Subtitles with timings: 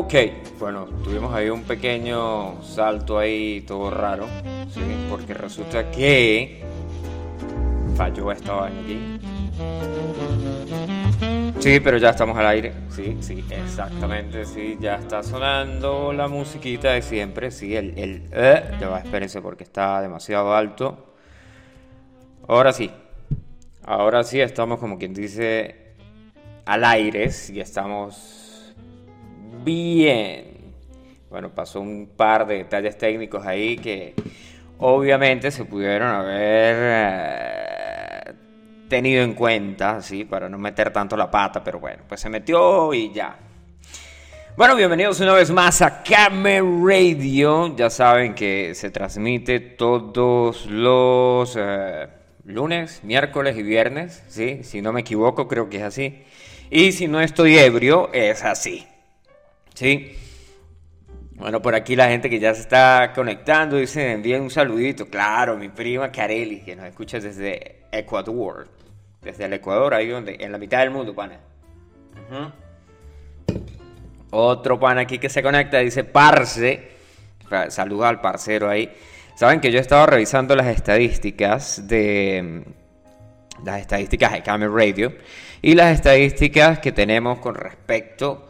[0.00, 0.14] Ok,
[0.60, 4.26] bueno, tuvimos ahí un pequeño salto ahí todo raro,
[4.72, 4.80] ¿sí?
[5.10, 6.62] Porque resulta que
[7.96, 9.18] falló esta vaina aquí.
[11.58, 12.74] Sí, pero ya estamos al aire.
[12.90, 14.44] Sí, sí, exactamente.
[14.44, 17.50] Sí, ya está sonando la musiquita de siempre.
[17.50, 21.12] Sí, el, el eh, ya va, espérense porque está demasiado alto.
[22.46, 22.88] Ahora sí.
[23.84, 25.96] Ahora sí estamos como quien dice
[26.66, 27.32] al aire.
[27.32, 28.37] Sí, estamos
[29.64, 30.74] bien.
[31.30, 34.14] Bueno, pasó un par de detalles técnicos ahí que
[34.78, 38.34] obviamente se pudieron haber eh,
[38.88, 40.24] tenido en cuenta, ¿sí?
[40.24, 43.36] Para no meter tanto la pata, pero bueno, pues se metió y ya.
[44.56, 47.76] Bueno, bienvenidos una vez más a Camera Radio.
[47.76, 52.08] Ya saben que se transmite todos los eh,
[52.44, 54.64] lunes, miércoles y viernes, ¿sí?
[54.64, 56.24] Si no me equivoco, creo que es así.
[56.70, 58.86] Y si no estoy ebrio, es así.
[59.78, 60.12] ¿Sí?
[61.34, 65.06] Bueno, por aquí la gente que ya se está conectando dice, envíen un saludito.
[65.06, 68.66] Claro, mi prima Carelli, que nos escucha desde Ecuador.
[69.22, 71.38] Desde el Ecuador, ahí donde, en la mitad del mundo, pana.
[74.30, 76.88] Otro pana aquí que se conecta dice, Parce.
[77.68, 78.92] Saluda al parcero ahí.
[79.36, 82.64] Saben que yo he estado revisando las estadísticas de...
[83.64, 85.12] Las estadísticas de Camel Radio.
[85.62, 88.47] Y las estadísticas que tenemos con respecto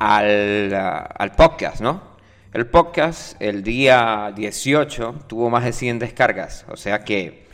[0.00, 2.10] al, al podcast, ¿no?
[2.52, 7.46] El podcast el día 18 tuvo más de 100 descargas, o sea que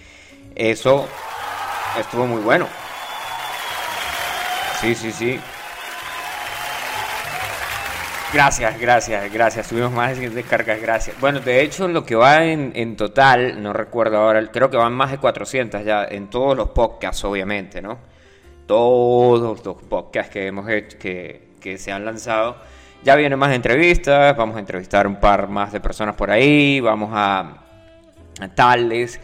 [0.54, 1.06] eso
[2.00, 2.66] estuvo muy bueno.
[4.80, 5.38] Sí, sí, sí.
[8.32, 9.68] Gracias, gracias, gracias.
[9.68, 11.20] Tuvimos más de 100 descargas, gracias.
[11.20, 14.92] Bueno, de hecho, lo que va en, en, total, no recuerdo ahora, creo que van
[14.92, 17.98] más de 400 ya en todos los podcasts, obviamente, ¿no?
[18.66, 22.56] Todos los podcasts que hemos hecho, que, que se han lanzado.
[23.02, 27.10] Ya vienen más entrevistas, vamos a entrevistar un par más de personas por ahí, vamos
[27.12, 27.64] a,
[28.54, 29.20] tales.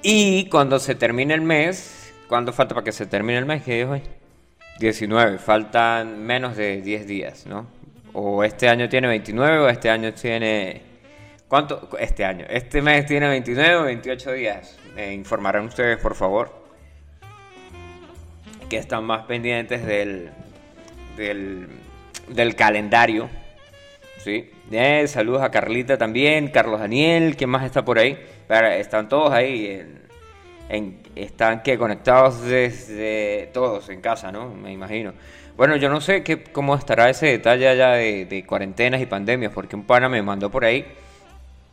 [0.00, 3.64] Y cuando se termine el mes, ¿cuánto falta para que se termine el mes?
[3.64, 4.02] ¿Qué es hoy?
[4.78, 7.66] 19, faltan menos de 10 días, ¿no?
[8.12, 10.82] O este año tiene 29 o este año tiene...
[11.48, 11.88] ¿Cuánto?
[11.98, 12.46] Este año.
[12.48, 14.78] Este mes tiene 29 o 28 días.
[14.94, 16.62] Me informarán ustedes, por favor.
[18.70, 20.30] Que están más pendientes del...
[21.16, 21.68] del
[22.28, 23.28] del calendario.
[24.18, 24.50] ¿sí?
[24.70, 28.18] Eh, saludos a Carlita también, Carlos Daniel, ¿quién más está por ahí?
[28.48, 30.00] Están todos ahí, en,
[30.68, 34.54] en, están que conectados desde todos en casa, ¿no?
[34.54, 35.12] Me imagino.
[35.56, 39.52] Bueno, yo no sé qué, cómo estará ese detalle allá de, de, cuarentenas y pandemias,
[39.52, 40.86] porque un pana me mandó por ahí,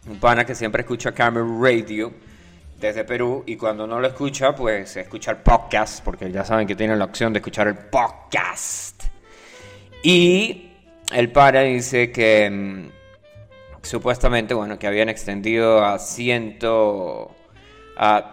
[0.08, 2.12] un pana que siempre escucha Camera Radio
[2.80, 6.76] desde Perú y cuando no lo escucha, pues escucha el podcast, porque ya saben que
[6.76, 8.99] tienen la opción de escuchar el podcast.
[10.04, 10.72] Y
[11.14, 12.90] el para dice que mmm,
[13.82, 17.36] supuestamente, bueno, que habían extendido a ciento...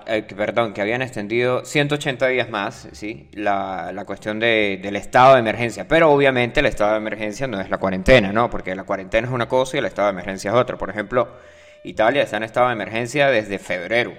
[0.06, 3.28] Eh, perdón, que habían extendido 180 días más, ¿sí?
[3.32, 5.88] La, la cuestión de, del estado de emergencia.
[5.88, 8.48] Pero obviamente el estado de emergencia no es la cuarentena, ¿no?
[8.48, 10.77] Porque la cuarentena es una cosa y el estado de emergencia es otra.
[10.77, 11.28] Por ejemplo,
[11.83, 14.12] Italia está en estado de emergencia desde febrero.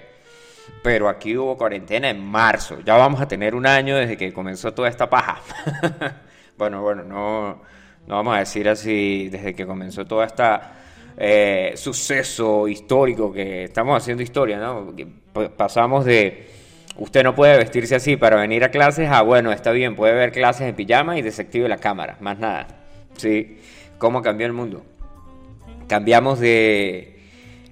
[0.83, 2.79] Pero aquí hubo cuarentena en marzo.
[2.85, 5.41] Ya vamos a tener un año desde que comenzó toda esta paja.
[6.57, 7.61] bueno, bueno, no,
[8.07, 10.73] no vamos a decir así desde que comenzó toda esta
[11.17, 14.93] eh, suceso histórico que estamos haciendo historia, ¿no?
[15.55, 16.47] Pasamos de
[16.97, 20.31] usted no puede vestirse así para venir a clases a bueno, está bien, puede ver
[20.31, 22.67] clases en pijama y desactive la cámara, más nada.
[23.15, 23.57] ¿Sí?
[23.97, 24.83] ¿Cómo cambió el mundo?
[25.87, 27.16] Cambiamos de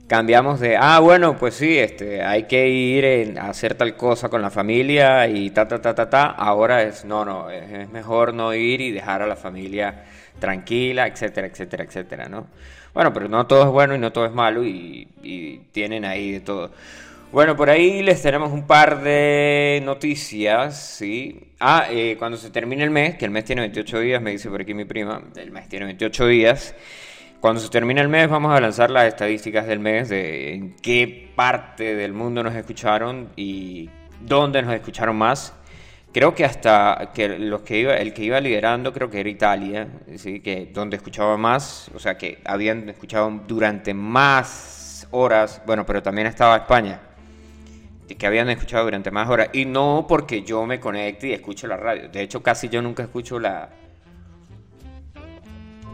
[0.07, 4.29] cambiamos de, ah, bueno, pues sí, este, hay que ir en, a hacer tal cosa
[4.29, 6.25] con la familia y ta, ta, ta, ta, ta.
[6.25, 10.05] Ahora es, no, no, es, es, mejor no ir y dejar a la familia
[10.39, 12.47] tranquila, etcétera, etcétera, etcétera, ¿no?
[12.93, 16.31] Bueno, pero no todo es bueno y no todo es malo y, y tienen ahí
[16.31, 16.71] de todo.
[17.31, 21.51] Bueno, por ahí les tenemos un par de noticias, ¿sí?
[21.59, 24.49] Ah, eh, cuando se termine el mes, que el mes tiene 28 días, me dice
[24.49, 26.75] por aquí mi prima, el mes tiene 28 días.
[27.45, 31.31] Cuando se termine el mes vamos a lanzar las estadísticas del mes de en qué
[31.35, 33.87] parte del mundo nos escucharon y
[34.19, 35.53] dónde nos escucharon más.
[36.11, 39.87] Creo que hasta que los que iba, el que iba liderando creo que era Italia,
[40.15, 40.39] ¿sí?
[40.39, 46.25] que donde escuchaba más, o sea que habían escuchado durante más horas, bueno, pero también
[46.25, 46.99] estaba España,
[48.17, 51.77] que habían escuchado durante más horas y no porque yo me conecte y escuche la
[51.77, 52.09] radio.
[52.09, 53.69] De hecho, casi yo nunca escucho la,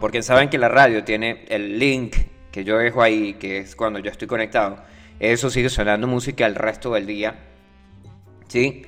[0.01, 2.15] porque saben que la radio tiene el link
[2.51, 4.77] que yo dejo ahí, que es cuando yo estoy conectado.
[5.19, 7.35] Eso sigue sonando música el resto del día.
[8.47, 8.83] ¿Sí?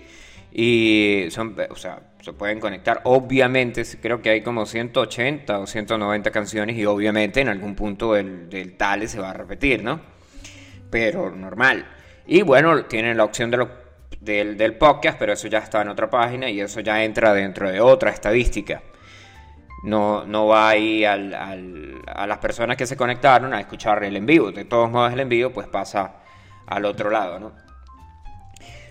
[0.52, 3.02] Y son, o sea, se pueden conectar.
[3.06, 8.50] Obviamente, creo que hay como 180 o 190 canciones y obviamente en algún punto del,
[8.50, 10.02] del tale se va a repetir, ¿no?
[10.90, 11.86] Pero normal.
[12.26, 13.70] Y bueno, tienen la opción de lo,
[14.20, 17.72] del, del podcast, pero eso ya está en otra página y eso ya entra dentro
[17.72, 18.82] de otra estadística.
[19.84, 24.52] No, no va ahí al, a las personas que se conectaron a escuchar el envío.
[24.52, 26.16] De todos modos, el envío pues pasa
[26.66, 27.64] al otro lado, ¿no?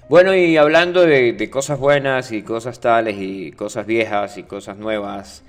[0.09, 5.43] Bueno, y hablando de, cosas buenas y cosas tales y cosas viejas y cosas nuevas,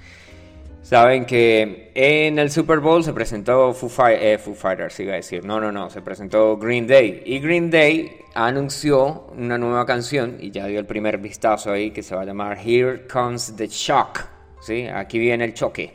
[0.83, 5.59] saben que en el Super Bowl se presentó Foo, eh, Fighters, iba a decir, no,
[5.59, 7.23] no, no, se presentó Green Day.
[7.25, 12.03] Y Green Day anunció una nueva canción y ya dio el primer vistazo ahí que
[12.03, 14.21] se va a llamar Here Comes the Shock,
[14.63, 14.87] ¿sí?
[14.87, 15.93] Aquí viene el choque.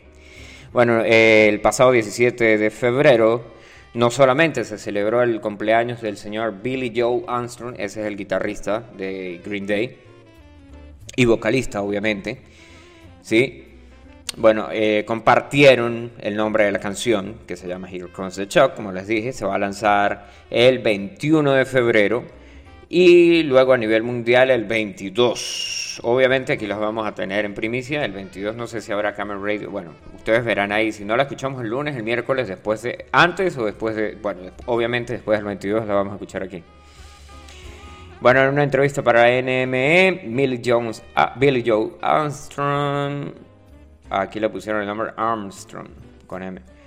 [0.73, 3.57] Bueno, el pasado 17 de febrero
[3.95, 8.85] no solamente se celebró el cumpleaños del señor Billy Joe Armstrong, ese es el guitarrista
[8.97, 9.97] de Green Day
[11.17, 12.43] y vocalista, obviamente.
[13.23, 13.65] ¿Sí?
[14.37, 18.75] Bueno, eh, compartieron el nombre de la canción que se llama Here Comes the Chuck,
[18.75, 22.25] como les dije, se va a lanzar el 21 de febrero
[22.91, 28.05] y luego a nivel mundial el 22 obviamente aquí los vamos a tener en primicia.
[28.05, 29.71] El 22 no sé si habrá Camera Radio.
[29.71, 30.93] Bueno, ustedes verán ahí.
[30.93, 33.07] Si no la escuchamos el lunes, el miércoles, después de...
[33.13, 34.17] Antes o después de...
[34.21, 36.63] Bueno, obviamente después del 22 la vamos a escuchar aquí.
[38.21, 43.33] Bueno, en una entrevista para NME, Billy, Jones, ah, Billy Joe Armstrong.
[44.11, 45.89] Aquí le pusieron el nombre Armstrong
[46.27, 46.78] con M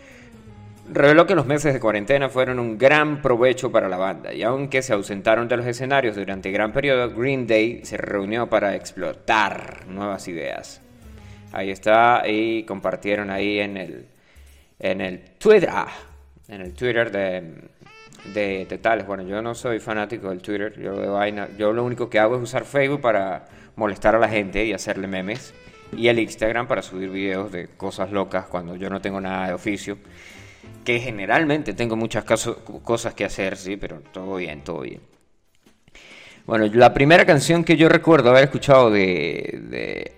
[0.89, 4.81] reveló que los meses de cuarentena fueron un gran provecho para la banda y aunque
[4.81, 10.27] se ausentaron de los escenarios durante gran periodo, Green Day se reunió para explotar nuevas
[10.27, 10.81] ideas.
[11.53, 14.05] Ahí está y compartieron ahí en el
[14.79, 15.69] en el Twitter,
[16.47, 19.05] en el Twitter de, de, tales.
[19.05, 20.95] Bueno, yo no soy fanático del Twitter, yo,
[21.57, 23.45] yo lo único que hago es usar Facebook para
[23.75, 25.53] molestar a la gente y hacerle memes
[25.95, 29.53] y el Instagram para subir videos de cosas locas cuando yo no tengo nada de
[29.53, 29.97] oficio
[30.83, 35.01] que generalmente tengo muchas cosas que hacer, sí, pero todo bien, todo bien.
[36.45, 40.11] Bueno, la primera canción que yo recuerdo haber escuchado de,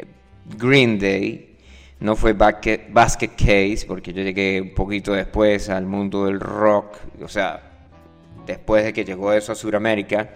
[0.57, 1.57] Green Day
[1.99, 6.97] no fue Basket, Basket, Case, porque yo llegué un poquito después al mundo del rock,
[7.21, 7.61] o sea,
[8.45, 10.29] después de que llegó eso a Sudamérica.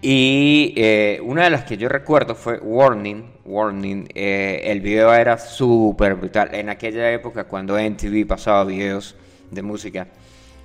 [0.00, 3.32] Y eh, una de las que yo recuerdo fue Warning.
[3.44, 6.54] Warning, eh, el video era súper brutal.
[6.54, 9.16] En aquella época, cuando MTV pasaba videos
[9.50, 10.08] de música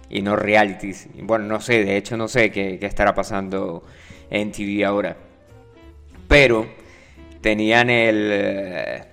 [0.09, 1.07] y no realities.
[1.24, 3.83] Bueno, no sé, de hecho no sé qué, estará pasando
[4.30, 5.18] en TV ahora.
[6.27, 6.68] Pero
[7.41, 8.30] tenían el...
[8.31, 9.03] Eh,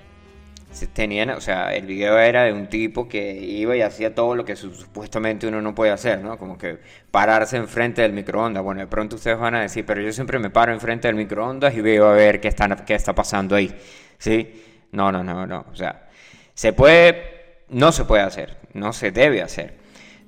[0.93, 4.44] tenían, o sea, el video era de un tipo que iba y hacía todo lo
[4.44, 6.38] que supuestamente uno no puede hacer, ¿no?
[6.38, 6.78] Como que
[7.11, 8.62] pararse enfrente del microondas.
[8.62, 11.75] Bueno, de pronto ustedes van a decir, pero yo siempre me paro enfrente del microondas
[11.76, 13.75] y veo a ver qué está, qué está pasando ahí,
[14.19, 14.62] ¿sí?
[14.93, 15.67] No, no, no, no.
[15.70, 16.08] O sea,
[16.55, 17.40] se puede,
[17.70, 19.75] no se puede hacer no se debe hacer.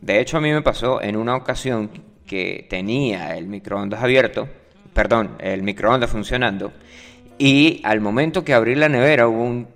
[0.00, 1.90] De hecho, a mí me pasó en una ocasión
[2.26, 4.48] que tenía el microondas abierto,
[4.92, 6.72] perdón, el microondas funcionando,
[7.38, 9.68] y al momento que abrí la nevera hubo un,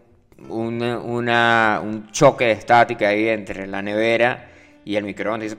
[0.48, 4.50] un, choque de estática ahí entre la nevera
[4.84, 5.56] y el microondas,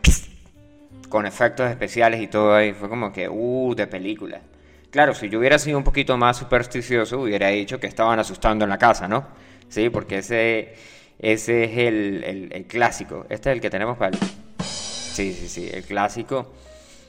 [1.09, 2.73] con efectos especiales y todo ahí.
[2.73, 4.41] Fue como que, uh, de película.
[4.89, 8.69] Claro, si yo hubiera sido un poquito más supersticioso, hubiera dicho que estaban asustando en
[8.69, 9.27] la casa, ¿no?
[9.69, 10.75] Sí, porque ese
[11.19, 13.25] ese es el, clásico.
[13.29, 14.23] Este es el que tenemos para el...
[14.63, 16.53] Sí, sí, sí, el clásico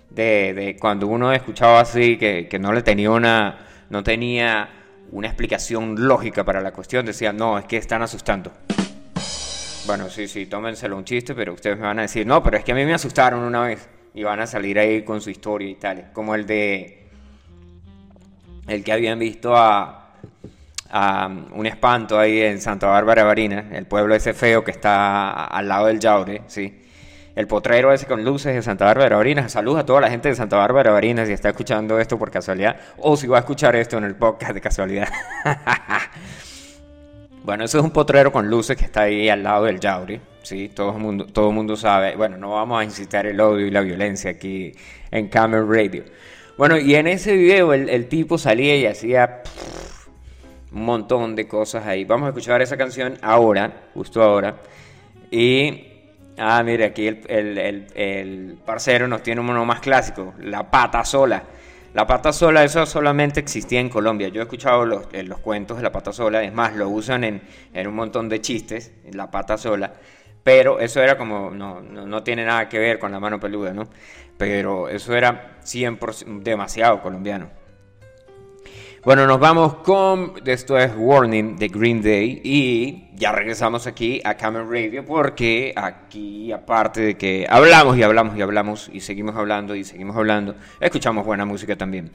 [0.09, 3.67] de, cuando uno escuchaba así que, no le tenía una...
[3.91, 4.69] No tenía
[5.11, 7.07] una explicación lógica para la cuestión.
[7.07, 8.53] Decía, no, es que están asustando.
[9.87, 12.65] Bueno, sí, sí, tómenselo un chiste, pero ustedes me van a decir, no, pero es
[12.65, 13.89] que a mí me asustaron una vez.
[14.13, 16.11] Y van a salir ahí con su historia y tal.
[16.13, 17.07] Como el de...
[18.67, 20.09] El que habían visto a
[20.91, 25.87] un espanto ahí en Santa Bárbara Barina, el pueblo ese feo que está al lado
[25.87, 26.83] del Yaure, ¿sí?
[27.35, 29.49] El potrero ese con luces de Santa Bárbara Barina.
[29.49, 32.77] Saludos a toda la gente de Santa Bárbara Barina si está escuchando esto por casualidad
[32.97, 35.09] o si va a escuchar esto en el podcast de casualidad.
[37.45, 40.71] bueno, eso es un potrero con luces que está ahí al lado del Yaure, ¿sí?
[40.75, 42.17] Todo el mundo, todo mundo sabe.
[42.17, 44.73] Bueno, no vamos a incitar el odio y la violencia aquí
[45.13, 46.05] en Camel Radio.
[46.59, 49.43] Bueno, y en ese video el, tipo salía y hacía
[50.73, 52.05] un montón de cosas ahí.
[52.05, 54.57] Vamos a escuchar esa canción ahora, justo ahora.
[55.31, 55.87] Y,
[56.39, 61.45] ah, mire, aquí el, parcero nos tiene uno más clásico, La Pata Sola.
[61.95, 64.29] La pata sola, eso solamente existía en Colombia.
[64.29, 67.25] Yo he escuchado los, eh, los cuentos de la pata sola, es más, lo usan
[67.25, 67.43] en,
[67.75, 69.95] un montón de chistes, la pata sola.
[70.45, 73.73] Pero eso era como, no, no, no, tiene nada que ver con la mano peluda,
[73.73, 73.89] ¿no?
[74.37, 77.51] Pero eso era 100% demasiado colombiano.
[79.05, 84.35] Bueno, nos vamos con esto es Warning de Green Day y ya regresamos aquí a
[84.35, 89.77] Camel Radio porque aquí aparte de que hablamos y hablamos y hablamos y seguimos hablando
[89.77, 92.11] y seguimos hablando, escuchamos buena música también.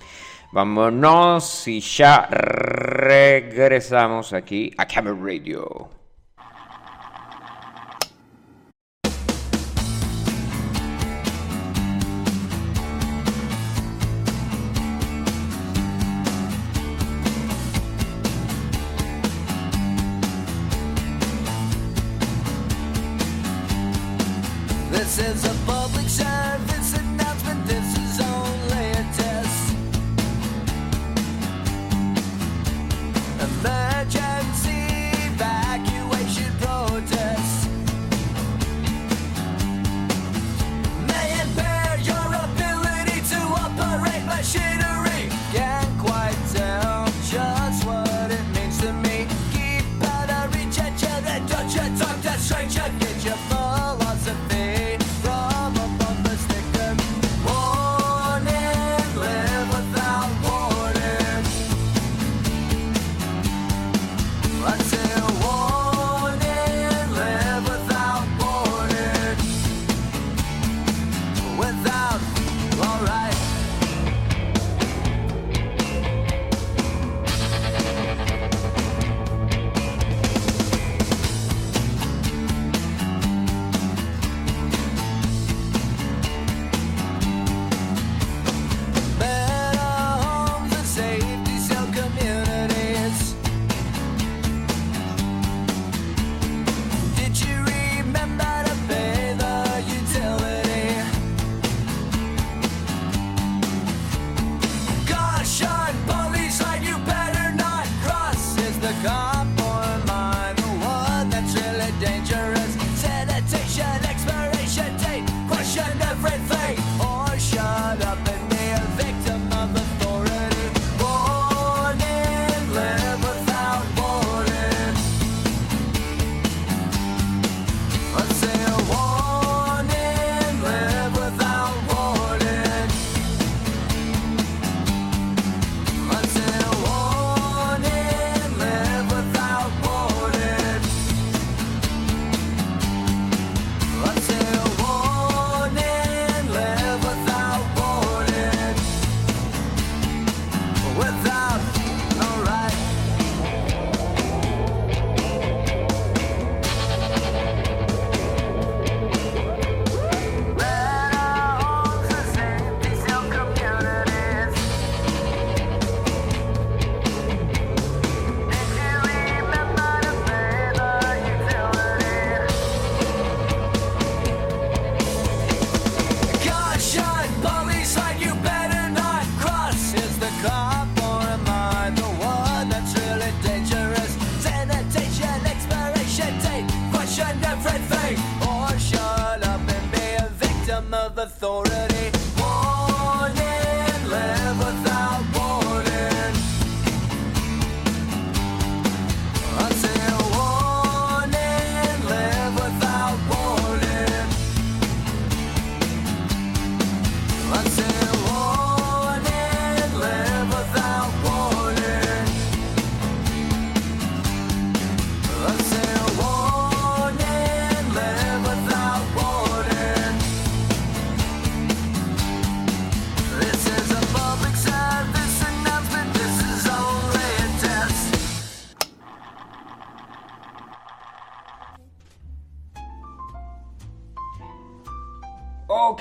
[0.51, 6.02] Vámonos y ya regresamos aquí a Camel Radio.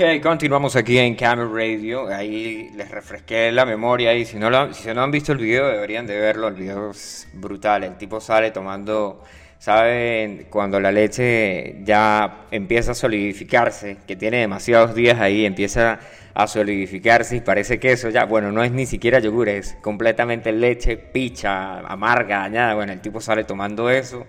[0.03, 2.09] Ok, continuamos aquí en Camel Radio.
[2.09, 5.69] Ahí les refresqué la memoria y si no, lo, si no han visto el video
[5.69, 6.49] deberían de verlo.
[6.49, 7.85] El video es brutal.
[7.85, 9.23] El tipo sale tomando,
[9.61, 10.49] ¿saben?
[10.51, 16.01] Cuando la leche ya empieza a solidificarse, que tiene demasiados días ahí, empieza
[16.35, 18.25] a solidificarse y parece queso ya.
[18.25, 22.75] Bueno, no es ni siquiera yogur, es completamente leche, picha, amarga, añada.
[22.75, 24.27] Bueno, el tipo sale tomando eso.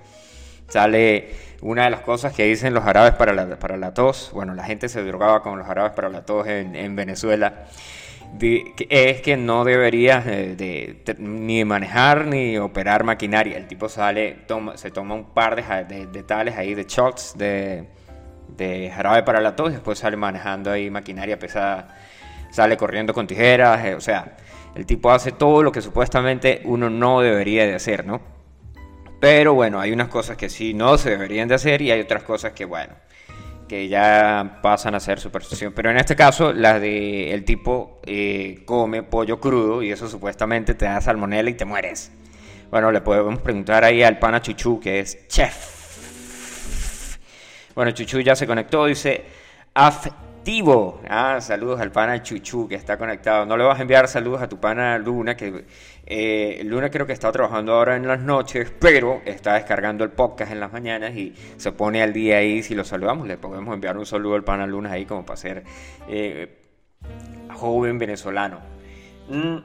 [0.67, 1.29] Sale
[1.61, 4.31] una de las cosas que dicen los árabes para la, para la tos.
[4.33, 7.65] Bueno, la gente se drogaba con los árabes para la tos en, en Venezuela.
[8.33, 13.57] de- es que no deberías eh, de, te- ni manejar ni operar maquinaria.
[13.57, 17.37] El tipo sale, toma, se toma un par de, de, de tales ahí, de shots
[17.37, 17.87] de,
[18.57, 21.95] de jarabe para la tos y después sale manejando ahí maquinaria pesada.
[22.51, 24.35] sale corriendo con tijeras, eh, o sea,
[24.75, 28.32] el tipo hace todo lo que supuestamente uno no debería de hacer, ¿no?
[29.23, 32.23] Pero bueno, hay unas cosas que sí no se deberían de hacer y hay otras
[32.23, 32.93] cosas que, bueno,
[33.69, 35.71] que ya pasan a ser superstición.
[35.71, 40.73] Pero en este caso, la de el tipo eh, come pollo crudo y eso supuestamente
[40.73, 42.11] te da salmonela y te mueres.
[42.69, 47.17] Bueno, le podemos preguntar ahí al pana Chuchu, que es chef.
[47.75, 49.23] Bueno, Chuchu ya se conectó, dice
[49.73, 51.01] afectivo.
[51.07, 53.45] Ah, saludos al pana Chuchu que está conectado.
[53.45, 55.63] No le vas a enviar saludos a tu pana Luna, que
[56.05, 60.51] eh, Luna creo que está trabajando ahora en las noches, pero está descargando el podcast
[60.51, 62.61] en las mañanas y se pone al día ahí.
[62.61, 65.63] Si lo saludamos, le podemos enviar un saludo al pana Luna ahí como para ser
[66.09, 66.59] eh,
[67.53, 68.59] joven venezolano.
[69.29, 69.57] Mm.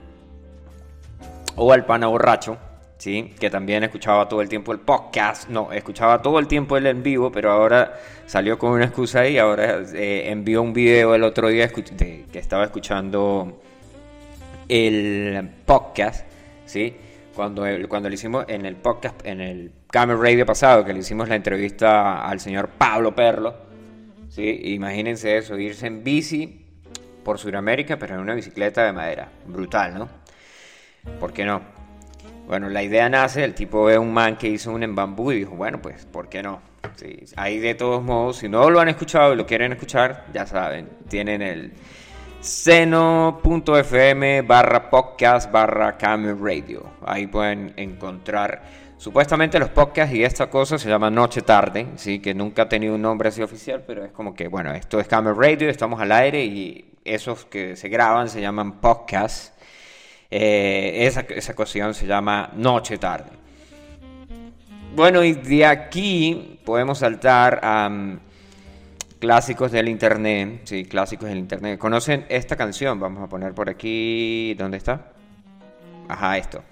[1.56, 2.56] O al pana borracho,
[2.98, 3.34] ¿sí?
[3.40, 5.48] que también escuchaba todo el tiempo el podcast.
[5.48, 9.38] No, escuchaba todo el tiempo el en vivo, pero ahora salió con una excusa y
[9.38, 13.60] ahora eh, envió un video el otro día que estaba escuchando
[14.68, 16.26] el podcast,
[16.64, 16.96] ¿sí?
[17.34, 21.28] Cuando, cuando le hicimos en el podcast, en el Camel Radio pasado, que le hicimos
[21.28, 23.54] la entrevista al señor Pablo Perlo,
[24.28, 24.60] ¿sí?
[24.64, 26.66] Imagínense eso, irse en bici
[27.24, 29.28] por Sudamérica, pero en una bicicleta de madera.
[29.46, 30.08] Brutal, ¿no?
[31.20, 31.62] ¿Por qué no?
[32.46, 35.36] Bueno, la idea nace, el tipo ve un man que hizo un en bambú y
[35.36, 36.60] dijo, bueno, pues, ¿por qué no?
[36.96, 40.46] Sí, ahí de todos modos, si no lo han escuchado y lo quieren escuchar, ya
[40.46, 41.72] saben, tienen el
[42.40, 46.82] seno.fm barra podcast barra radio.
[47.04, 48.62] Ahí pueden encontrar
[48.96, 52.94] supuestamente los podcasts y esta cosa se llama Noche Tarde, sí, que nunca ha tenido
[52.94, 56.12] un nombre así oficial, pero es como que, bueno, esto es camel radio, estamos al
[56.12, 59.52] aire y esos que se graban se llaman podcasts.
[60.30, 63.30] Eh, esa, esa cuestión se llama Noche Tarde.
[64.94, 68.20] Bueno, y de aquí podemos saltar a mm,
[69.18, 70.60] clásicos del internet.
[70.64, 71.78] Sí, clásicos del internet.
[71.78, 72.98] ¿Conocen esta canción?
[73.00, 74.54] Vamos a poner por aquí.
[74.58, 75.12] ¿Dónde está?
[76.08, 76.62] Ajá, esto.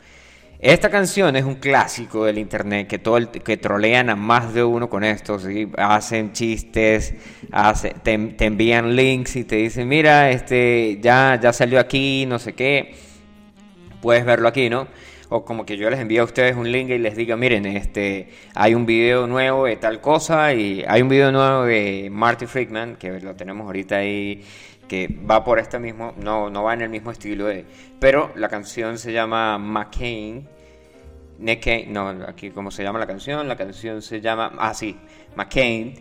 [0.59, 4.65] Esta canción es un clásico del internet que todo el- que trolean a más de
[4.65, 5.71] uno con esto, ¿sí?
[5.77, 7.15] hacen chistes,
[7.53, 12.39] hace- te, te envían links y te dicen, mira, este ya, ya salió aquí, no
[12.39, 12.95] sé qué,
[14.01, 14.89] puedes verlo aquí, ¿no?
[15.29, 18.29] O como que yo les envío a ustedes un link y les diga, miren, este,
[18.55, 22.97] hay un video nuevo de tal cosa y hay un video nuevo de Marty Friedman,
[22.97, 24.45] que lo tenemos ahorita ahí,
[24.87, 27.65] que va por este mismo, no, no va en el mismo estilo, de,
[27.99, 30.49] pero la canción se llama McCain.
[31.41, 34.97] McCain, no, aquí cómo se llama la canción, la canción se llama, ah sí,
[35.35, 35.95] McCain,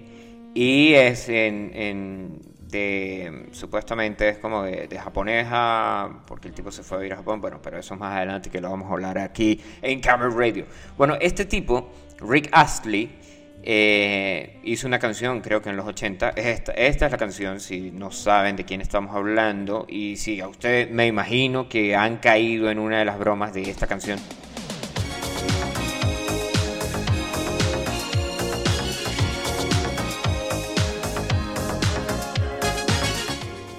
[0.53, 6.97] y es en, en de, supuestamente es como de, japonesa, porque el tipo se fue
[6.97, 9.61] a vivir a Japón, bueno, pero eso más adelante que lo vamos a hablar aquí
[9.81, 10.65] en Camera Radio.
[10.97, 13.17] Bueno, este tipo, Rick Astley,
[13.63, 17.59] eh, hizo una canción, creo que en los 80, es esta, esta es la canción,
[17.59, 22.17] si no saben de quién estamos hablando, y si a ustedes me imagino que han
[22.17, 24.19] caído en una de las bromas de esta canción.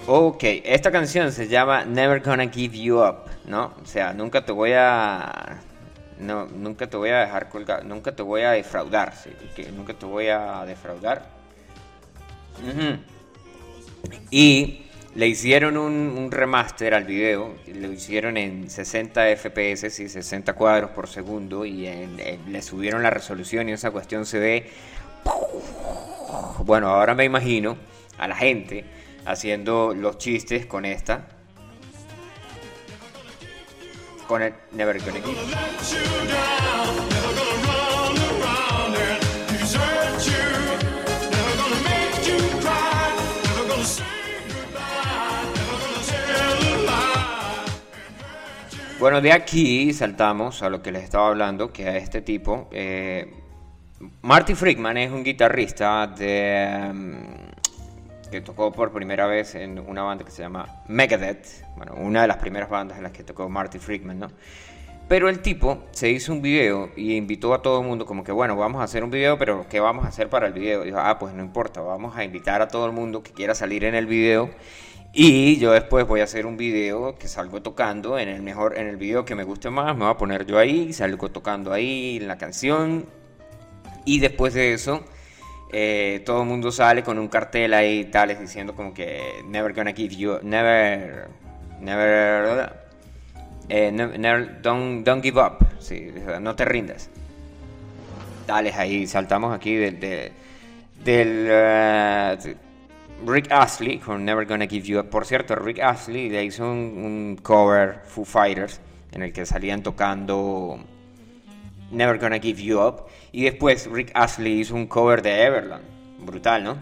[0.08, 3.74] Ok, esta canción se llama Never Gonna Give You Up, ¿no?
[3.82, 5.58] O sea, nunca te voy a...
[6.20, 9.30] No, nunca te voy a dejar colgar, nunca te voy a defraudar, ¿sí?
[9.56, 11.28] Que nunca te voy a defraudar.
[14.30, 20.90] Y le hicieron un, remaster al video, lo hicieron en 60 FPS y 60 cuadros
[20.90, 21.88] por segundo y
[22.48, 24.70] le subieron la resolución y esa cuestión se ve
[26.64, 27.76] bueno, ahora me imagino
[28.18, 28.84] a la gente
[29.26, 31.28] haciendo los chistes con esta.
[34.26, 35.36] Con el Never Gonna Give.
[48.98, 53.30] Bueno, de aquí saltamos a lo que les estaba hablando, que a este tipo, eh,
[54.22, 57.45] Marty Friedman es un guitarrista de, mm,
[58.28, 62.28] que tocó por primera vez en una banda que se llama Megadeth, bueno, una de
[62.28, 64.28] las primeras bandas en las que tocó Marty Friedman, ¿no?
[65.08, 68.32] Pero el tipo se hizo un video y invitó a todo el mundo como que,
[68.32, 70.82] bueno, vamos a hacer un video, pero ¿qué vamos a hacer para el video?
[70.82, 73.84] Dijo, ah, pues no importa, vamos a invitar a todo el mundo que quiera salir
[73.84, 74.50] en el video
[75.12, 78.88] y yo después voy a hacer un video que salgo tocando en el mejor, en
[78.88, 82.18] el video que me guste más, me voy a poner yo ahí, salgo tocando ahí
[82.18, 83.06] la canción
[84.04, 85.04] y después de eso
[85.72, 89.92] eh, todo el mundo sale con un cartel ahí tales diciendo como que never gonna
[89.92, 91.28] give you, never,
[91.80, 92.72] never,
[93.68, 97.10] eh, ne- never, don't, don't give up, sí, no te rindas.
[98.46, 100.32] Tales ahí, saltamos aquí del, de-
[101.04, 102.56] del, eh,
[103.26, 105.08] Rick Astley con Never Gonna Give You Up.
[105.08, 108.80] Por cierto, Rick Astley le hizo un, un cover Foo Fighters
[109.12, 110.78] en el que salían tocando
[111.90, 113.06] Never Gonna Give You Up.
[113.32, 115.84] Y después Rick Astley hizo un cover de Everland.
[116.18, 116.78] Brutal, ¿no?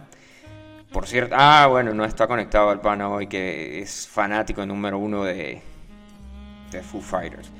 [0.92, 5.24] Por cierto, ah, bueno, no está conectado al pana hoy, que es fanático número uno
[5.24, 5.60] de,
[6.70, 7.50] de Foo Fighters.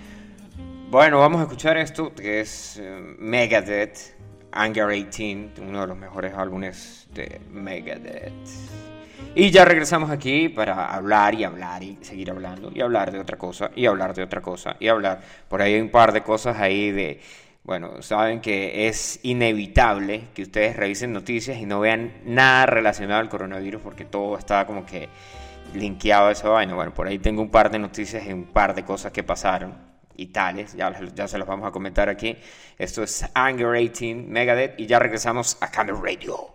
[0.89, 4.15] Bueno, vamos a escuchar esto, que es eh, Megadeth,
[4.53, 8.94] Anger 18, uno de los mejores álbumes de Megadeth.
[9.37, 13.37] Y ya regresamos aquí para hablar y hablar y seguir hablando y hablar de otra
[13.37, 15.21] cosa y hablar de otra cosa y hablar.
[15.49, 17.21] Por ahí hay un par de cosas ahí de,
[17.65, 23.29] bueno, saben que es inevitable que ustedes revisen noticias y no vean nada relacionado al
[23.29, 25.09] coronavirus porque todo está como que
[25.75, 26.75] linkeado a esa vaina.
[26.75, 29.75] Bueno, por ahí tengo un par de noticias y un par de cosas que pasaron
[30.17, 32.37] y tales, ya, ya se los vamos a comentar aquí.
[32.79, 36.55] Esto es Anger 18 Megadeth y ya regresamos a Camel Radio.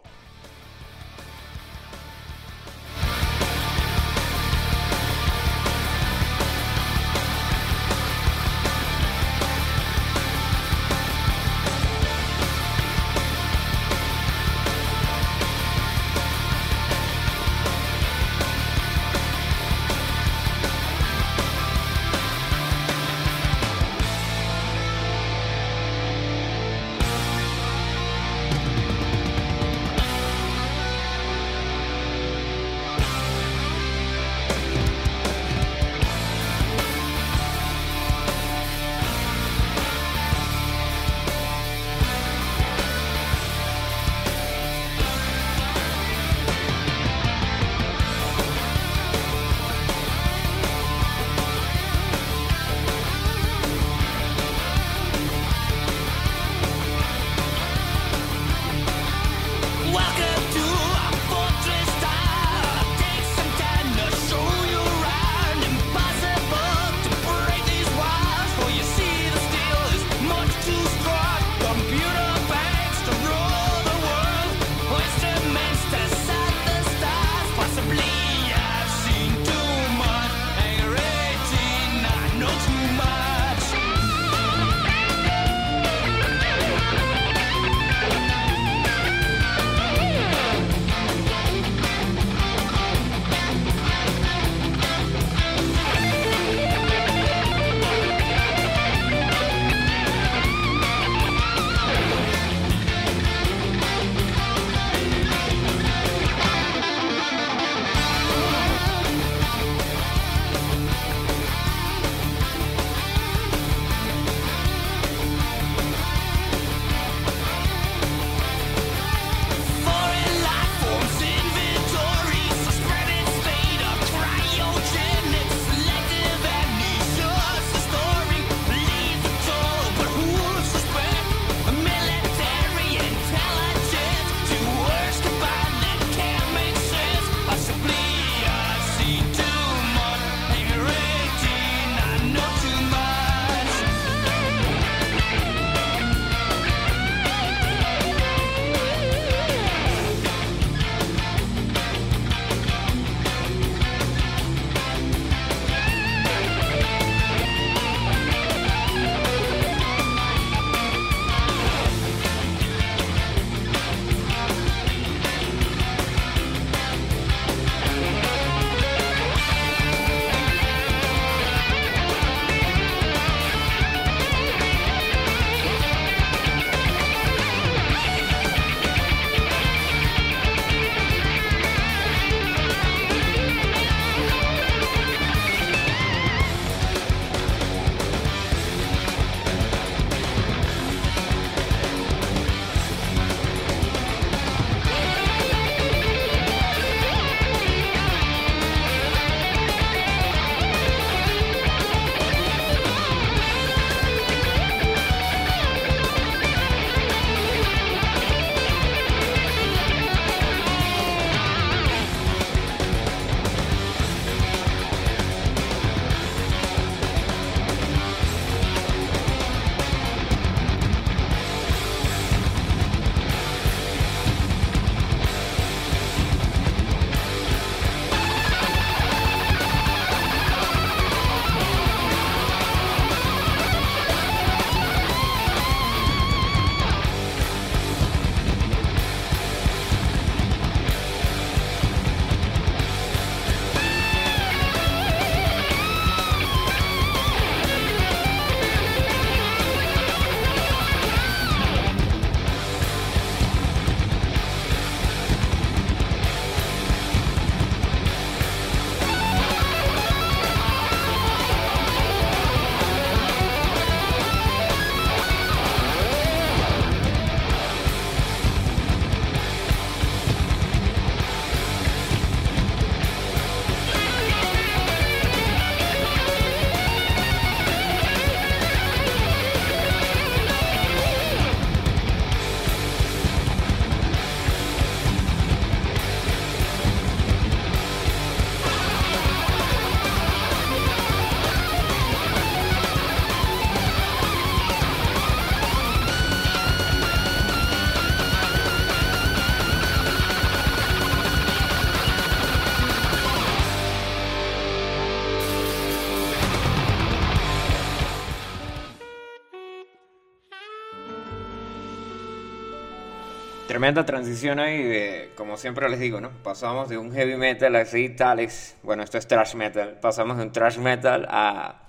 [313.79, 316.31] Tremenda transición ahí, de, como siempre les digo, ¿no?
[316.43, 320.51] Pasamos de un heavy metal así, tales, bueno, esto es thrash metal, pasamos de un
[320.51, 321.83] thrash metal a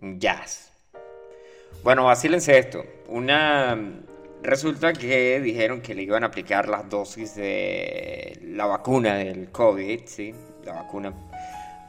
[0.00, 0.70] jazz.
[1.82, 2.84] Bueno, vacílense esto.
[3.08, 3.76] Una.
[4.44, 10.02] Resulta que dijeron que le iban a aplicar las dosis de la vacuna del COVID,
[10.04, 10.32] ¿sí?
[10.64, 11.12] La vacuna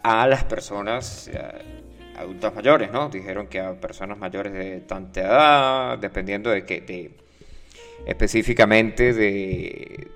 [0.02, 3.10] a las personas eh, adultas mayores, ¿no?
[3.10, 7.29] Dijeron que a personas mayores de tanta edad, dependiendo de qué, de,
[8.06, 10.08] específicamente de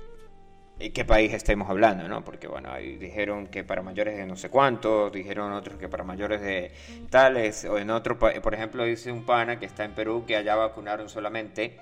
[0.93, 2.25] qué país estemos hablando, ¿no?
[2.25, 6.03] Porque, bueno, ahí dijeron que para mayores de no sé cuántos, dijeron otros que para
[6.03, 6.71] mayores de
[7.09, 10.35] tales, o en otro, pa- por ejemplo, dice un pana que está en Perú que
[10.35, 11.77] allá vacunaron solamente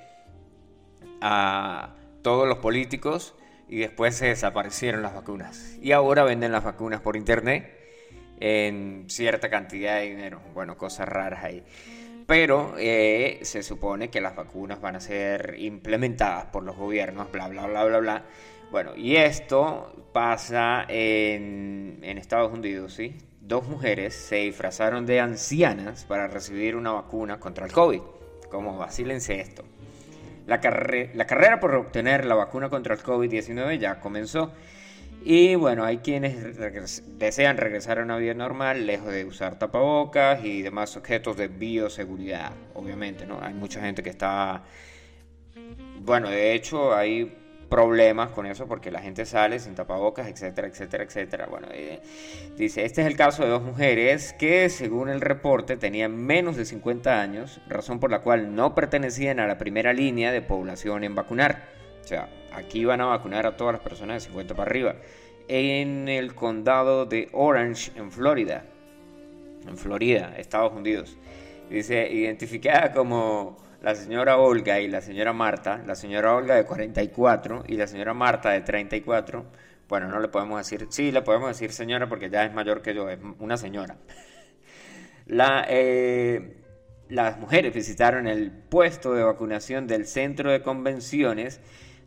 [1.19, 3.33] a todos los políticos
[3.67, 5.77] y después se desaparecieron las vacunas.
[5.81, 7.75] Y ahora venden las vacunas por internet
[8.39, 10.41] en cierta cantidad de dinero.
[10.53, 11.63] Bueno, cosas raras ahí.
[12.31, 17.49] Pero eh, se supone que las vacunas van a ser implementadas por los gobiernos, bla,
[17.49, 18.23] bla, bla, bla, bla.
[18.71, 23.17] Bueno, y esto pasa en, Estados Unidos, ¿sí?
[23.41, 27.99] Dos mujeres se disfrazaron de ancianas para recibir una vacuna contra el COVID.
[28.49, 29.65] Como vacílense esto.
[30.47, 30.61] La,
[31.13, 34.53] la carrera por obtener la vacuna contra el COVID-19 ya comenzó.
[35.23, 36.57] Y bueno, hay quienes
[37.19, 42.51] desean regresar a una vida normal, lejos de usar tapabocas y demás objetos de bioseguridad,
[42.73, 43.39] obviamente, ¿no?
[43.41, 44.63] Hay mucha gente que está...
[45.99, 47.37] Bueno, de hecho hay
[47.69, 51.45] problemas con eso porque la gente sale sin tapabocas, etcétera, etcétera, etcétera.
[51.45, 52.01] Bueno, eh,
[52.57, 56.65] dice, este es el caso de dos mujeres que según el reporte tenían menos de
[56.65, 61.15] 50 años, razón por la cual no pertenecían a la primera línea de población en
[61.15, 61.80] vacunar.
[62.03, 64.95] O sea, aquí van a vacunar a todas las personas de 50 para arriba.
[65.47, 68.65] En el condado de Orange, en Florida.
[69.67, 71.17] En Florida, Estados Unidos.
[71.69, 75.81] Dice, identificada como la señora Olga y la señora Marta.
[75.85, 79.45] La señora Olga de 44 y la señora Marta de 34.
[79.87, 82.93] Bueno, no le podemos decir, sí, le podemos decir señora porque ya es mayor que
[82.93, 83.97] yo, es una señora.
[85.67, 86.57] Eh,
[87.09, 91.59] las mujeres visitaron el puesto de vacunación del centro de convenciones,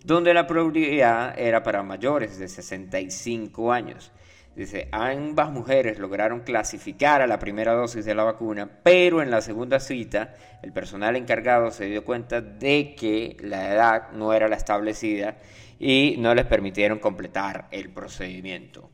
[0.04, 4.12] donde la prioridad era para mayores de 65 años.
[4.54, 9.40] Dice, ambas mujeres lograron clasificar a la primera dosis de la vacuna, pero en la
[9.40, 14.54] segunda cita el personal encargado se dio cuenta de que la edad no era la
[14.54, 15.38] establecida
[15.80, 18.90] y no les permitieron completar el procedimiento.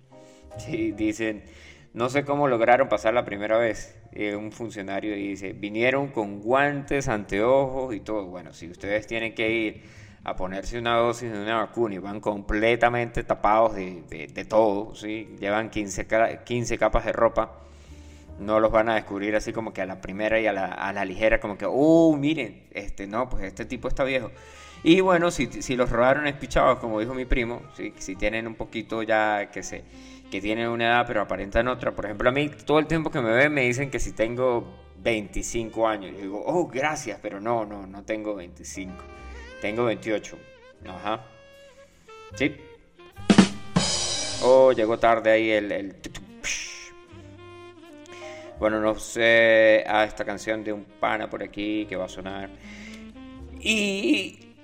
[0.56, 1.44] Sí, dicen,
[1.92, 3.98] no sé cómo lograron pasar la primera vez.
[4.12, 8.26] Eh, un funcionario dice, vinieron con guantes, anteojos y todo.
[8.26, 9.82] Bueno, si ustedes tienen que ir
[10.24, 15.34] a ponerse una dosis de una vacuna y van completamente tapados de, de- todo, ¿sí?
[15.38, 17.52] llevan 15, ca- 15 capas de ropa,
[18.38, 20.92] no los van a descubrir así como que a la primera y a la, a
[20.92, 24.30] la ligera, como que, oh, miren, este no, pues este tipo está viejo.
[24.82, 27.92] Y bueno, si, si los robaron espichados, como dijo mi primo, ¿sí?
[27.98, 29.84] si tienen un poquito ya que se
[30.30, 33.20] que tienen una edad pero aparentan otra, por ejemplo, a mí todo el tiempo que
[33.20, 34.64] me ven me dicen que si tengo
[35.02, 38.92] 25 años, y digo, oh, gracias, pero no, no, no tengo 25,
[39.60, 40.38] tengo 28,
[40.86, 41.24] ajá,
[42.34, 42.56] sí.
[44.42, 45.70] Oh, llegó tarde ahí el...
[45.72, 45.96] el.
[48.58, 52.50] Bueno, no sé a esta canción de un pana por aquí que va a sonar.
[53.58, 54.54] Y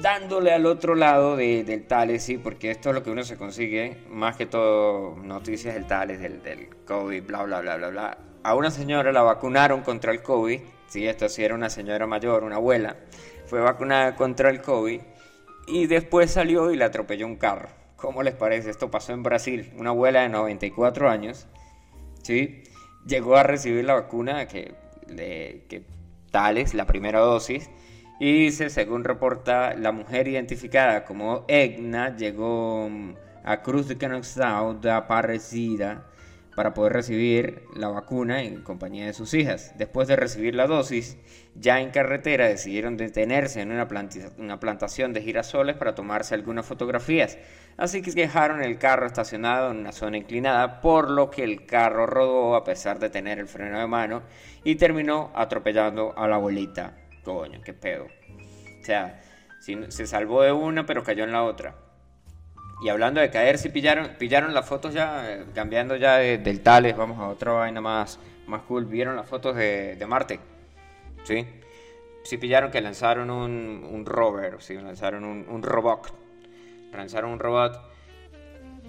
[0.00, 3.36] dándole al otro lado de- del Tales, sí, porque esto es lo que uno se
[3.36, 8.18] consigue, más que todo noticias del Tales, del, del COVID, bla, bla, bla, bla, bla.
[8.42, 12.44] A una señora la vacunaron contra el COVID, sí, esto sí era una señora mayor,
[12.44, 12.96] una abuela,
[13.52, 15.02] fue vacunada contra el COVID
[15.66, 17.68] y después salió y la atropelló un carro.
[17.96, 18.70] ¿Cómo les parece?
[18.70, 21.46] Esto pasó en Brasil, una abuela de 94 años,
[22.22, 22.62] ¿sí?
[23.06, 24.72] Llegó a recibir la vacuna que,
[25.06, 25.82] le- que
[26.30, 27.68] Tales, la primera dosis,
[28.18, 34.72] y dice, según reporta, la mujer identificada como Egna llegó mm, a Cruz de Canexao
[34.72, 36.06] de Aparecida
[36.54, 39.72] para poder recibir la vacuna en compañía de sus hijas.
[39.78, 41.16] Después de recibir la dosis,
[41.54, 43.88] ya en carretera decidieron detenerse en una,
[44.60, 47.38] plantación de girasoles para tomarse algunas fotografías.
[47.76, 52.06] Así que dejaron el carro estacionado en una zona inclinada, por lo que el carro
[52.06, 54.22] rodó a pesar de tener el freno de mano
[54.62, 56.98] y terminó atropellando a la abuelita.
[57.24, 58.04] Coño, qué pedo.
[58.04, 59.20] O sea,
[59.60, 61.76] se salvó de una pero cayó en la otra.
[62.84, 66.60] Y hablando de caer, si pillaron, pillaron las fotos ya, eh, cambiando ya de- del
[66.62, 68.86] Tales, vamos a otra vaina más, más cool.
[68.86, 70.40] ¿Vieron las fotos de, Marte?
[71.24, 71.46] ¿Sí?
[72.24, 76.12] Sí pillaron que lanzaron un, un rover, sí, lanzaron un, un robot.
[76.92, 77.80] Lanzaron un robot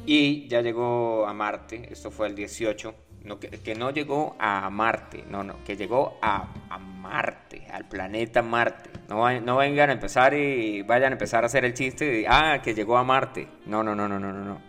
[0.05, 1.87] y ya llegó a Marte.
[1.91, 6.17] Esto fue el 18 No, que, que no llegó a Marte, no, no, que llegó
[6.21, 8.89] a, a Marte, al planeta Marte.
[9.07, 12.61] No, no vengan a empezar y vayan a empezar a hacer el chiste de, ah,
[12.61, 13.47] que llegó a Marte.
[13.65, 14.61] No, no, no, no, no, no.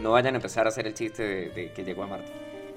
[0.00, 2.32] No vayan a empezar a hacer el chiste de, de que llegó a Marte.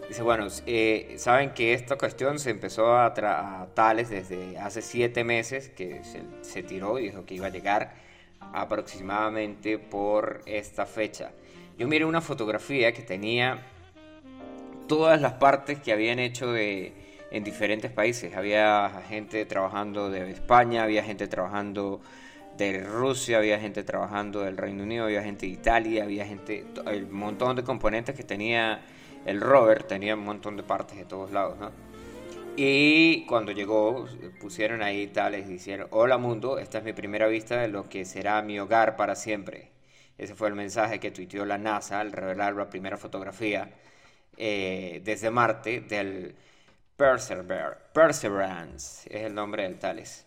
[0.07, 4.81] Dice, bueno, eh, saben que esta cuestión se empezó a, tra- a tales desde hace
[4.81, 7.95] siete meses que se, se tiró y dijo que iba a llegar
[8.39, 11.31] aproximadamente por esta fecha.
[11.81, 13.57] Yo miré una fotografía que tenía
[14.87, 16.93] todas las partes que habían hecho de,
[17.31, 18.35] en diferentes países.
[18.35, 21.99] Había gente trabajando de España, había gente trabajando
[22.55, 27.07] de Rusia, había gente trabajando del Reino Unido, había gente de Italia, había gente, el
[27.07, 28.81] montón de componentes que tenía
[29.25, 31.71] el rover, tenía un montón de partes de todos lados, ¿no?
[32.57, 34.05] Y cuando llegó,
[34.39, 38.39] pusieron ahí tales, dijeron, hola mundo, esta es mi primera vista de lo que será
[38.43, 39.70] mi hogar para siempre.
[40.17, 43.69] Ese fue el mensaje que tuiteó la NASA al revelar la primera fotografía
[44.37, 46.35] eh, desde Marte del
[46.97, 50.25] Persever- Perseverance, es el nombre del Thales.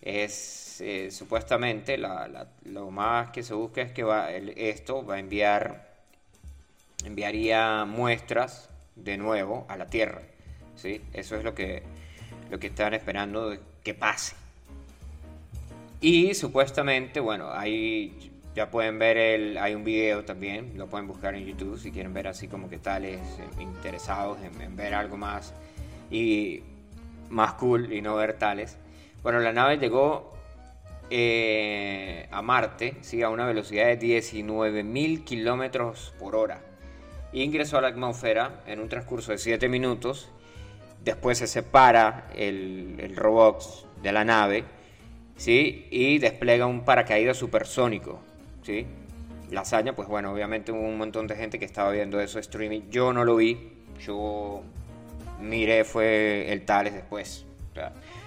[0.00, 5.92] Es eh, supuestamente lo más que se busca es que va, esto va a enviar,
[7.04, 10.22] enviaría muestras de nuevo a la Tierra.
[10.76, 11.00] ¿sí?
[11.12, 11.82] Eso es lo que,
[12.50, 14.34] lo que están esperando que pase.
[16.00, 21.34] Y supuestamente, bueno, ahí ya pueden ver el, hay un video también, lo pueden buscar
[21.34, 25.16] en YouTube si quieren ver así como que tales eh, interesados en, en ver algo
[25.16, 25.54] más
[26.10, 26.62] y
[27.30, 28.76] más cool y no ver tales.
[29.22, 30.32] Bueno, la nave llegó
[31.14, 36.60] eh, a Marte, sí, a una velocidad de 19.000 kilómetros por hora.
[37.34, 40.30] Ingresó a la atmósfera en un transcurso de 7 minutos.
[41.04, 44.64] Después se separa el, el robot de la nave,
[45.36, 45.86] ¿sí?
[45.90, 48.20] Y despliega un paracaídas supersónico,
[48.62, 48.86] ¿sí?
[49.50, 52.82] La hazaña, pues bueno, obviamente hubo un montón de gente que estaba viendo eso streaming.
[52.90, 53.72] Yo no lo vi,
[54.04, 54.62] yo
[55.40, 57.44] miré fue el Tales después.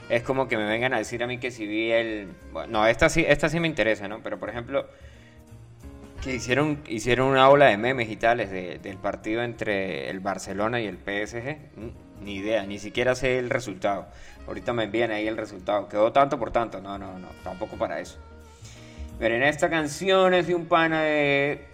[0.10, 2.30] Es como que me vengan a decir a mí que si vi el...
[2.52, 4.20] Bueno, no, esta sí, esta sí me interesa, ¿no?
[4.22, 4.86] Pero por ejemplo,
[6.24, 10.82] que hicieron, hicieron una ola de memes y tales de- del partido entre el Barcelona
[10.82, 11.58] y el PSG.
[12.22, 14.08] Ni idea, ni siquiera sé el resultado.
[14.48, 15.88] Ahorita me envían ahí el resultado.
[15.90, 16.82] Quedó tanto por tanto.
[16.82, 18.18] No, no, no, tampoco para eso.
[19.20, 21.66] Miren, esta canción es de un pana de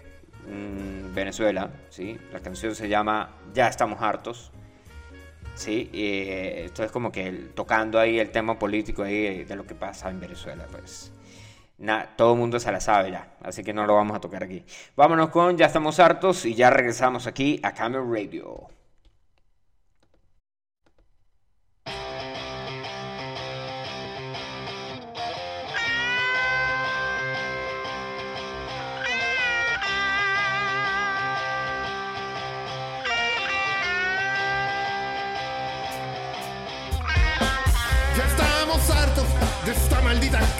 [0.46, 2.18] mm, Venezuela, ¿sí?
[2.32, 4.52] La canción se llama Ya estamos hartos.
[5.54, 9.74] Sí, eh, esto es como que tocando ahí el tema político ahí de lo que
[9.74, 11.12] pasa en Venezuela, pues.
[11.78, 14.44] Na- todo el mundo se la sabe ya, así que no lo vamos a tocar
[14.44, 14.64] aquí.
[14.96, 18.68] Vámonos con Ya estamos hartos y ya regresamos aquí a Camel Radio.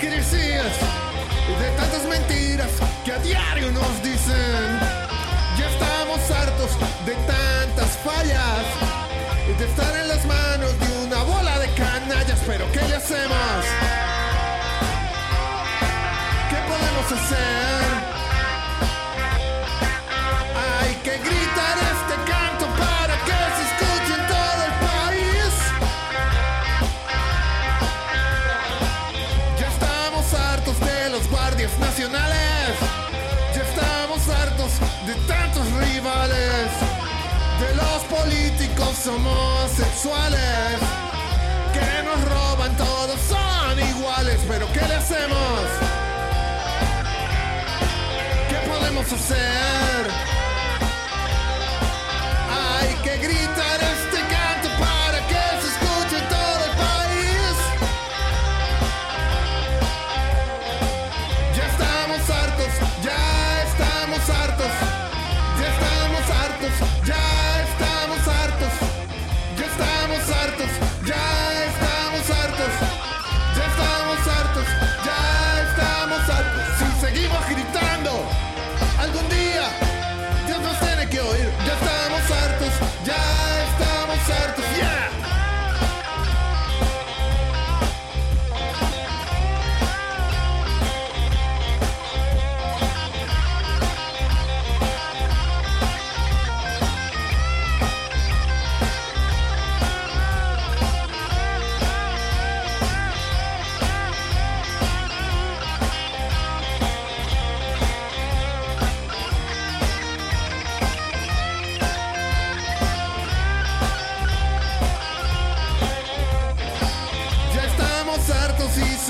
[0.03, 0.75] Crisis
[1.49, 2.71] y de tantas mentiras
[3.05, 4.81] que a diario nos dicen.
[5.57, 6.71] Ya estamos hartos
[7.07, 8.65] de tantas fallas
[9.49, 12.41] y de estar en las manos de una bola de canallas.
[12.45, 13.92] Pero ¿qué le hacemos?
[32.11, 34.73] Ya estamos hartos
[35.07, 36.69] de tantos rivales.
[37.61, 40.81] De los políticos homosexuales.
[41.73, 44.41] Que nos roban, todos son iguales.
[44.49, 45.61] Pero ¿qué le hacemos?
[48.49, 50.11] ¿Qué podemos hacer?
[52.81, 53.72] Hay que gritar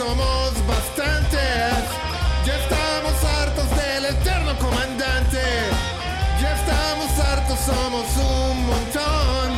[0.02, 1.84] somos bastantes.
[2.44, 5.42] Ya estamos hartos del eterno comandante.
[6.40, 9.48] Ya estamos hartos, somos un montón.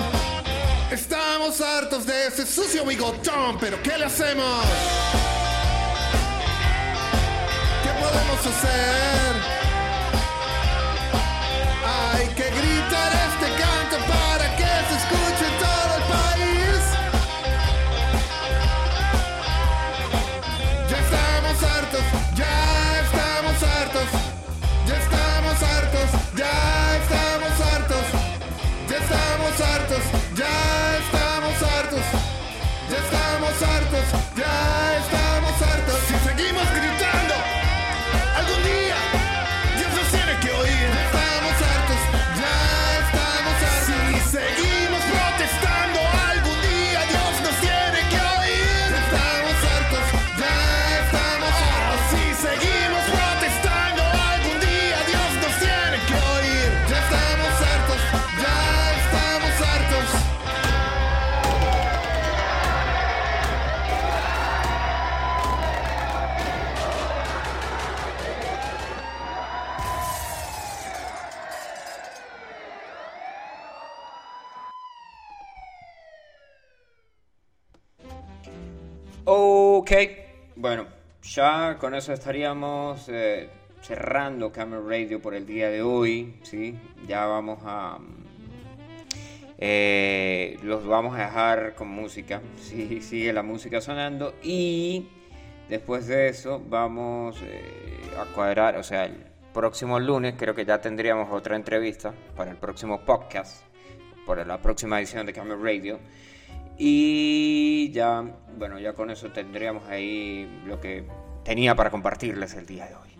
[0.91, 4.65] Estamos hartos de ese sucio bigotón, pero ¿qué le hacemos?
[7.83, 9.33] ¿Qué podemos hacer?
[11.97, 12.51] Hay que
[79.85, 79.93] Ok,
[80.57, 80.87] bueno,
[81.23, 83.51] ya con eso estaríamos eh,
[83.83, 86.75] cerrando Camera Radio por el día de hoy, ¿sí?
[87.07, 87.99] Ya vamos a...
[87.99, 88.25] mm,
[89.59, 95.07] eh, los vamos a dejar con música, sí, sigue la música sonando y
[95.69, 99.23] después de eso vamos eh, a cuadrar, o sea, el
[99.53, 103.63] próximo lunes creo que ya tendríamos otra entrevista para el próximo podcast,
[104.27, 106.01] para la próxima edición de Camera Radio.
[106.77, 108.25] Y ya,
[108.59, 111.07] bueno, ya con eso tendríamos ahí lo que
[111.45, 113.15] tenía para compartirles el día de hoy.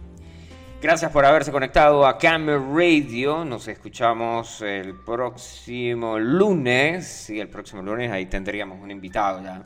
[0.85, 3.43] Gracias por haberse conectado a Camera Radio.
[3.45, 7.31] Nos escuchamos el próximo lunes.
[7.31, 9.63] Y el próximo lunes ahí tendríamos un invitado ya.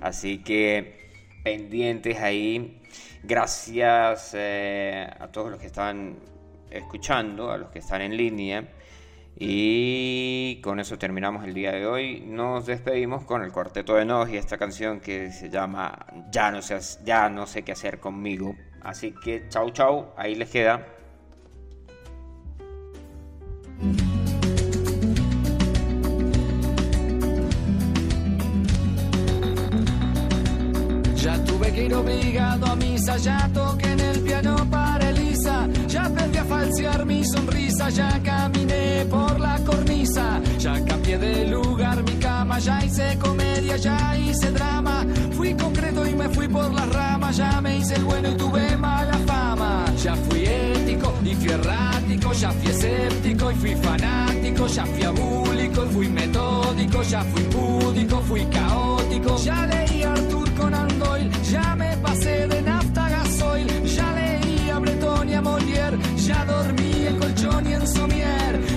[0.00, 1.10] Así que
[1.44, 2.82] pendientes ahí.
[3.22, 6.16] Gracias eh, a todos los que están
[6.68, 8.64] escuchando, a los que están en línea.
[9.38, 12.20] Y con eso terminamos el día de hoy.
[12.26, 16.62] Nos despedimos con el cuarteto de Nos y esta canción que se llama Ya no
[16.62, 18.54] sé, ya no sé qué hacer conmigo.
[18.82, 20.86] Así que chau chau, ahí les queda.
[31.16, 34.65] Ya tuve que ir obligado a misa, ya toqué en el piano
[37.26, 43.76] sonrisa, ya caminé por la cornisa, ya cambié de lugar mi cama, ya hice comedia,
[43.76, 48.04] ya hice drama, fui concreto y me fui por las ramas, ya me hice el
[48.04, 53.54] bueno y tuve mala fama, ya fui ético y fui errático, ya fui escéptico y
[53.54, 60.02] fui fanático, ya fui abúlico y fui metódico, ya fui púdico, fui caótico, ya leí
[60.02, 65.34] a Arthur Conan Doyle, ya me pasé de nafta gasoil, ya leí a Breton y
[65.34, 66.95] a Molière, ya dormí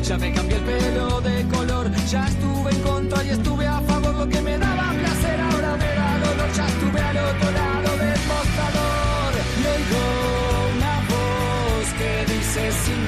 [0.03, 4.15] ya me cambié el pelo de color, ya estuve en contra y estuve a favor,
[4.15, 8.19] lo que me daba placer ahora me da dolor, ya estuve al otro lado del
[8.31, 10.03] mostrador, y oigo
[10.75, 12.98] una voz que dice sin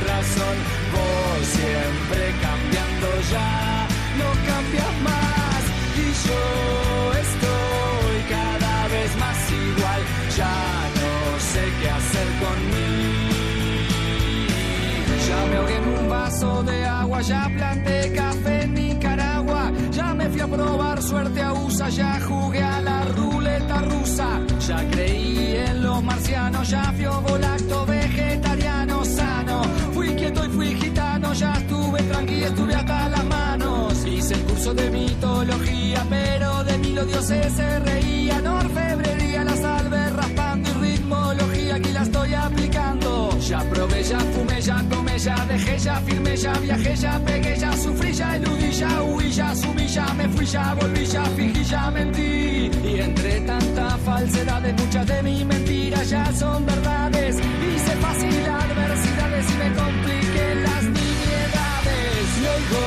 [17.23, 22.63] ya planté café en Nicaragua, ya me fui a probar suerte a USA, ya jugué
[22.63, 29.61] a la ruleta rusa, ya creí en los marcianos, ya fui volacto vegetariano sano,
[29.93, 34.73] fui quieto y fui gitano, ya estuve tranquilo, estuve hasta las manos, hice el curso
[34.73, 41.75] de mitología, pero de mí los dioses se reían, orfebrería, la salve raspando y ritmología,
[41.75, 46.53] aquí la estoy aplicando, ya probé, ya fumé, ya tomé, ya dejé, ya firmé, ya
[46.53, 50.73] viajé, ya pegué, ya sufrí, ya eludí, ya huí, ya subí, ya me fui, ya
[50.73, 52.71] volví, ya fingí, ya mentí.
[52.83, 57.35] Y entre tanta falsedad, muchas de mis mentiras ya son verdades.
[57.37, 62.25] Hice fácil adversidades y me compliqué las nimiedades.
[62.41, 62.83] Y oigo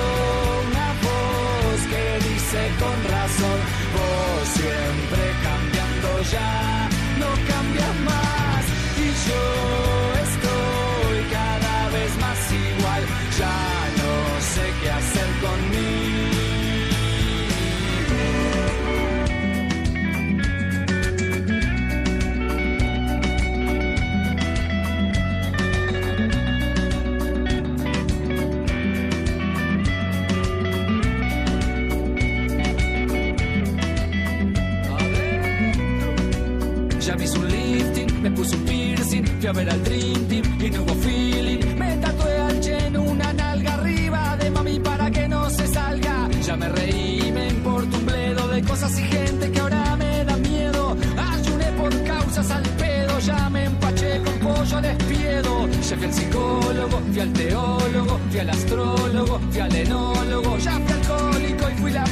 [0.67, 3.59] una voz que dice con razón,
[3.95, 6.89] vos siempre cambiando ya,
[7.21, 8.65] no cambias más.
[8.99, 9.64] Y yo
[38.25, 41.59] me puse un piercing, fui a ver al Dream Team y no hubo feeling.
[41.77, 46.31] Me tatué al lleno una nalga arriba de mami para que no se salga.
[46.43, 50.37] Ya me reí, me importa un bledo de cosas y gente que ahora me da
[50.39, 50.97] miedo.
[51.19, 55.69] Ayuné por causas al pedo, ya me empaché con pollo al espiedo.
[55.69, 60.57] Ya fui al psicólogo, fui al teólogo, fui al astrólogo, fui al enólogo.
[60.57, 62.07] Ya fui alcohólico y fui la